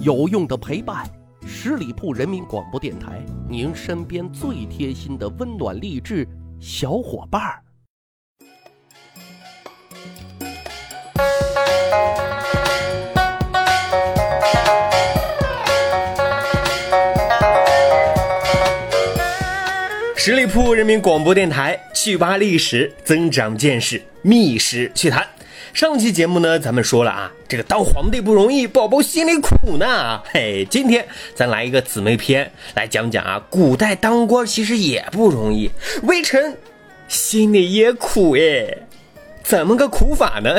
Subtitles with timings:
[0.00, 1.06] 有用的陪伴，
[1.46, 6.26] 十里铺人民广播电台，您身边最贴心的温暖励志
[6.58, 7.62] 小伙伴儿。
[20.16, 25.26] 十里铺人民广播电台，趣扒历史，增长见识，密室趣谈。
[25.72, 30.20] 上期节目呢，咱们说了啊，这个当皇帝不容易，宝宝心里苦呢。
[30.32, 35.70] 嘿，今天咱来一个姊妹篇，来讲讲啊，古代当官其实也不容易，
[36.02, 36.56] 微臣
[37.08, 38.78] 心里也苦哎。
[39.42, 40.54] 怎么个苦法呢？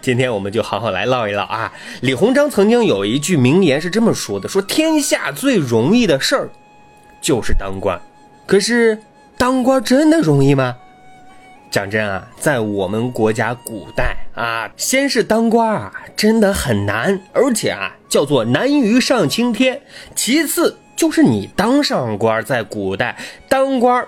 [0.00, 1.72] 今天我们就好好来唠一唠啊。
[2.00, 6.48] 李鸿章曾经有一句名言是这么说的：说天下最容易的事儿
[7.20, 8.00] 就是当官。
[8.46, 8.96] 可是，
[9.36, 10.76] 当官真的容易吗？
[11.72, 19.82] 讲真啊，在我们国家古代啊，先是当官啊，真的很难，而且啊，叫做难于上青天。
[20.16, 23.14] 其次就是你当上官，在古代
[23.50, 24.02] 当官，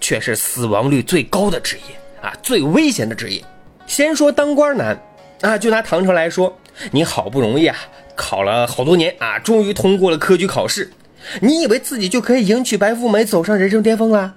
[0.00, 3.40] 却是死亡率最高的职业啊，最危险的职业。
[3.86, 5.00] 先说当官难
[5.42, 6.58] 啊，就拿唐朝来说，
[6.90, 7.76] 你好不容易啊，
[8.16, 10.90] 考了好多年啊，终于通过了科举考试。
[11.40, 14.34] 你以为自己就可以迎娶白富美，走上人生巅峰了？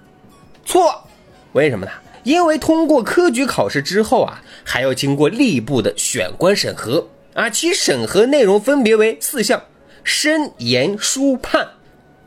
[0.64, 1.08] 错，
[1.54, 1.92] 为什么呢？
[2.24, 9.64] 因为通过科举考试之后啊，还要经过吏部的选官审核啊，其审核内容分别为四项：
[10.04, 11.68] 身、言、书、判。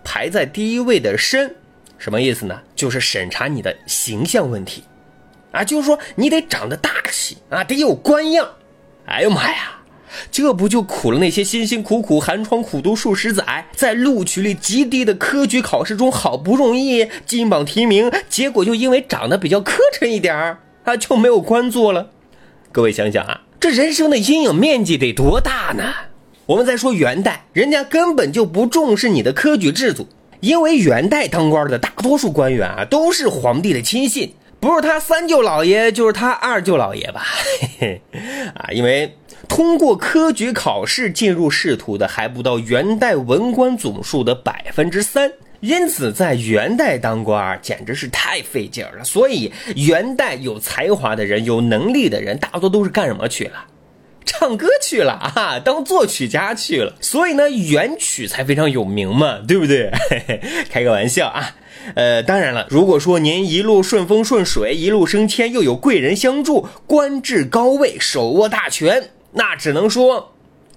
[0.03, 1.57] 排在第一位的身，
[1.97, 2.61] 什么意思呢？
[2.77, 4.85] 就是审查你的形象问题
[5.51, 8.47] 啊，就是说你得长得大气啊，得有官样。
[9.07, 9.81] 哎呦妈呀！
[10.31, 22.11] 这不就苦了那些辛辛苦苦寒窗苦读数十载，在录取率极低的科举考试中好不容易金榜题名，结果就因为长得比较磕碜一点儿啊，就没有官做了。
[22.73, 25.95] 各位想想啊，这人生的阴影面积得多大呢？
[26.47, 30.09] 我们再说元代，人家根本就不重视你的科举制度，
[30.41, 37.23] 因为元代当官的大多数官员啊都是皇帝的亲信，不是他三舅老爷就是他二舅老爷吧？
[37.79, 38.21] 嘿嘿，
[38.55, 39.17] 啊，因为。
[39.49, 49.05] 通过科举考试进入仕途的还不到元代文官总数的百分之三，因此在元代当官简直是太费劲了。
[49.05, 53.67] 所以元代有才华的人、有能力的人，大多都是干什么去了？
[54.27, 56.95] 唱歌去了啊，当作曲家去了。
[57.01, 59.91] 所以呢，元曲才非常有名嘛，对不对？
[60.11, 60.41] 嘿 嘿
[60.71, 61.55] 开个玩笑啊。
[61.95, 69.11] 呃，当然了，如果说您一路顺风顺水，一路升迁，又有贵人相助，官至高位，手握大权。
[69.37, 70.33] 那只能说，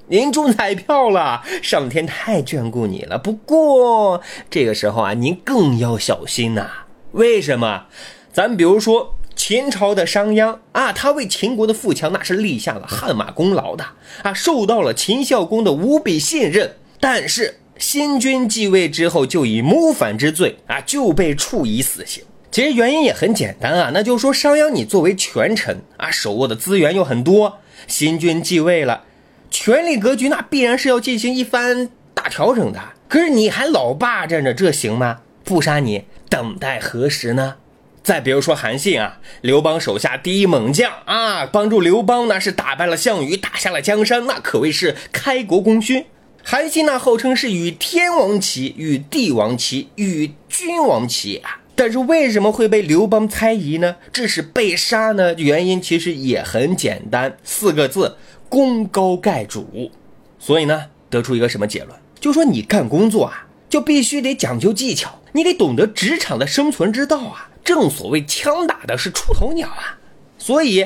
[0.07, 3.17] 您中彩票了，上天太眷顾你了。
[3.17, 6.69] 不过这个时候啊，您更要小心呐。
[7.11, 7.85] 为什么？
[8.33, 13.85] 咱比如说秦朝的商鞅啊，他为秦国的富强那是立下了汗马功劳的
[14.23, 16.75] 啊，受到了秦孝公的无比信任。
[16.99, 22.23] 但是新君继位之后，就以谋反之罪啊，就被处以死刑。
[22.49, 27.59] 其实原因也很简单啊，那就是说商鞅你作为权臣啊，手握的资源又很多。
[27.85, 29.03] 新君继位了，
[29.51, 32.79] 权力格局那必然是要进行一番大调整的。
[33.07, 35.19] 可是你还老霸占着，这行吗？
[35.43, 37.55] 不杀你，等待何时呢？
[38.03, 46.05] 再比如说韩信啊，刘邦手下第一猛将啊，帮助刘邦那是打败了项羽，打下了江山，那可谓是开国功勋。
[46.43, 51.59] 韩信那号称是与天王齐，与帝王齐，与君王齐啊。
[51.77, 53.97] 但是为什么会被刘邦猜疑呢？
[54.11, 55.35] 致使被杀呢？
[55.35, 58.17] 原因其实也很简单，四个字：
[58.49, 59.91] 功高盖主。
[60.39, 61.95] 所以呢，得出一个什么结论？
[62.19, 67.51] 就说你干工作啊，就必须得讲究技巧，你得懂得职场的生存之道啊。
[67.63, 69.99] 正所谓枪打的是出头鸟啊。
[70.39, 70.83] 所以，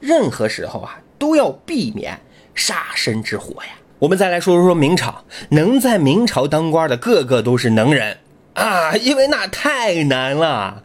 [0.00, 2.20] 任何时候啊，都要避免
[2.52, 3.70] 杀身之祸呀。
[4.00, 8.18] 我们再来说说明朝，能在明朝当官的，个个都是能人。
[8.54, 10.82] 啊，因为那太难了。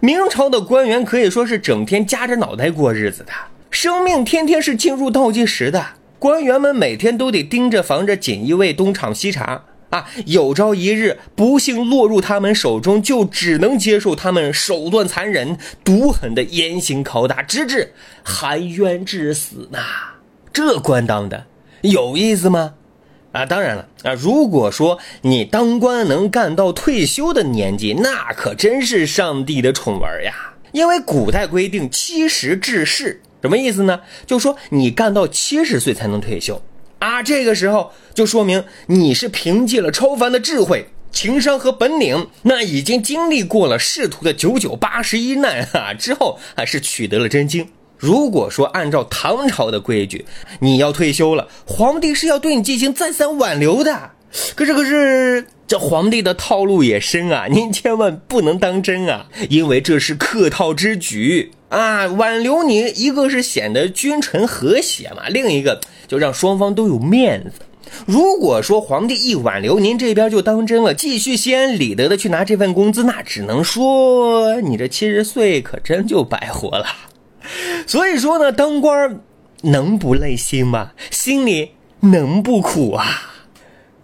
[0.00, 3.32] 明朝的官员可以说是整天夹着脑袋过日子的，
[3.70, 5.84] 生命天天是进入倒计时的。
[6.20, 19.78] 官员们每天都得盯着防着锦衣卫东厂西查啊，有朝一日不幸落入他们手中，就只能接受他们手段残忍、毒狠的严刑拷打，直至含冤致死呐。
[20.52, 21.46] 这官当的
[21.82, 22.74] 有意思吗？
[23.38, 24.14] 啊，当然了啊！
[24.14, 30.54] 如果说你当官能干到退休的年纪，那可真是上帝的宠儿呀。
[30.72, 34.00] 因为古代规定七十致仕，什么意思呢？
[34.26, 36.60] 就说你干到七十岁才能退休
[36.98, 37.22] 啊。
[37.22, 47.68] 这个时候就说明你是凭借了超凡的智慧、情商和本领，那已经经历过了仕途的九九八十一难啊之后，啊是取得了真经。
[47.98, 50.24] 如果说按照唐朝的规矩，
[50.60, 54.12] 你要退休了，皇帝是要对你进行再三挽留的。
[54.54, 62.06] 可是，可是这皇帝的套路也深啊，您千万不能当真啊，因为这是客套之举啊。
[62.06, 67.62] 挽留你，一个是显得君臣和谐嘛，另一个就让双方都有面子。
[68.04, 76.84] 如果说皇帝一挽留，您这边就当真了，继续心安理得的去拿这份工资，那只能说你这七十岁可真就白活了。
[77.86, 79.20] 所以说呢，当官
[79.62, 80.92] 能不累心吗？
[81.10, 83.04] 心里能不苦啊？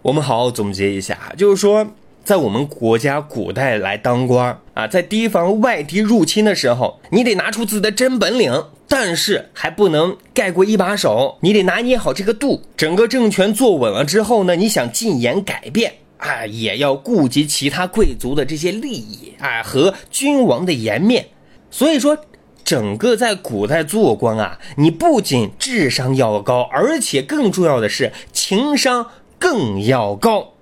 [0.02, 1.87] 我们好好总结一下，就是说，
[2.25, 12.62] 在我们国家古代来当官啊，在提防外敌入侵的时候，你得拿出自己的真本领，但是还不能盖过一把手，你得拿捏好这个度。
[12.76, 21.26] 整个政权坐稳了之后呢，你想进言改变啊，也要顾及其他贵族的这些利益啊和君王的颜面。
[21.70, 22.17] 所以说，
[22.64, 29.11] 整个在古代做官啊，你不仅智商要高，而且更重要的是情商。
[29.37, 30.55] 更要高，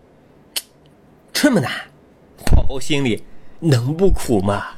[1.33, 1.71] 这么难，
[2.45, 3.23] 宝宝心里
[3.61, 4.71] 能不苦吗？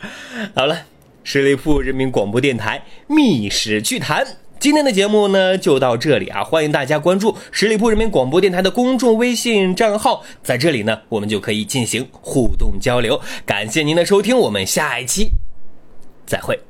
[0.56, 0.86] 好了，
[1.24, 2.82] 十里铺人民广播电台
[3.14, 4.24] 《密室趣谈》
[4.58, 6.42] 今天的节目呢就到这里啊！
[6.42, 13.20] 欢迎大家关注十里铺人民广播电台的公众微信账号，在这里呢我们就可以进行互动交流。
[13.44, 15.32] 感谢您的收听，我们下一期
[16.24, 16.69] 再会。